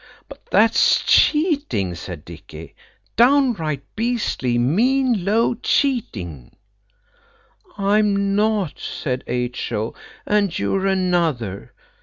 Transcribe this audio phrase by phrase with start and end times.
[0.49, 6.55] "That's cheating," said Dicky–"downright beastly, mean, low cheating."
[7.77, 9.93] "I'm not," said H.O.;
[10.25, 11.73] "and you're another."